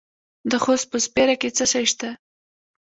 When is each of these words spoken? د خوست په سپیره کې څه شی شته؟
د 0.51 0.51
خوست 0.63 0.85
په 0.91 0.97
سپیره 1.05 1.35
کې 1.41 1.49
څه 1.57 1.65
شی 1.71 1.85
شته؟ 1.91 2.09